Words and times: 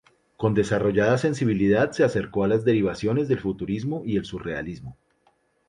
Con 0.35 0.55
desarrollada 0.55 1.19
sensibilidad 1.19 1.91
se 1.91 2.03
acercó 2.03 2.43
a 2.43 2.47
las 2.47 2.65
derivaciones 2.65 3.27
del 3.27 3.39
futurismo 3.39 4.01
y 4.03 4.17
el 4.17 4.25
surrealismo. 4.25 4.97